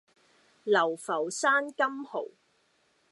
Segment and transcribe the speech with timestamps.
[0.63, 2.31] 流浮山金蠔